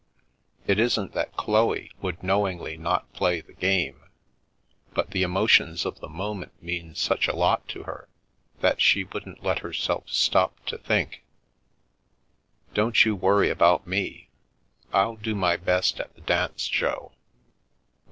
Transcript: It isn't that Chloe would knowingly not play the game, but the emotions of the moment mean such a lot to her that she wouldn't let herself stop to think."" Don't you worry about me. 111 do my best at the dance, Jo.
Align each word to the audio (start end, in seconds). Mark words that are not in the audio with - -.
It 0.65 0.79
isn't 0.79 1.13
that 1.13 1.37
Chloe 1.37 1.91
would 2.01 2.23
knowingly 2.23 2.75
not 2.75 3.13
play 3.13 3.39
the 3.39 3.53
game, 3.53 4.01
but 4.95 5.11
the 5.11 5.21
emotions 5.21 5.85
of 5.85 5.99
the 5.99 6.09
moment 6.09 6.53
mean 6.59 6.95
such 6.95 7.27
a 7.27 7.35
lot 7.35 7.67
to 7.67 7.83
her 7.83 8.09
that 8.61 8.81
she 8.81 9.03
wouldn't 9.03 9.43
let 9.43 9.59
herself 9.59 10.05
stop 10.09 10.65
to 10.65 10.79
think."" 10.79 11.23
Don't 12.73 13.05
you 13.05 13.15
worry 13.15 13.51
about 13.51 13.85
me. 13.85 14.29
111 14.89 15.23
do 15.23 15.35
my 15.35 15.55
best 15.55 15.99
at 15.99 16.11
the 16.15 16.21
dance, 16.21 16.67
Jo. 16.67 17.11